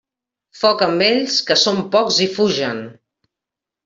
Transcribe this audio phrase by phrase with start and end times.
[0.59, 2.81] Foc amb ells, que són pocs i fugen.